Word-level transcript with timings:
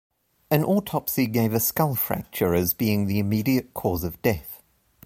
An 0.49 0.63
autopsy 0.63 1.27
gave 1.27 1.53
a 1.53 1.59
skull 1.59 1.93
fracture 1.93 2.55
as 2.55 2.73
being 2.73 3.05
the 3.05 3.19
immediate 3.19 3.75
cause 3.75 4.03
of 4.03 4.19
death. 4.23 4.63